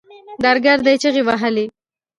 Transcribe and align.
درګرده 0.43 0.89
يې 0.93 0.97
چيغې 1.01 1.23
وهلې. 1.25 1.65